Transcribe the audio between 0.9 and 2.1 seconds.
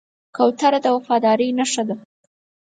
وفادارۍ نښه ده.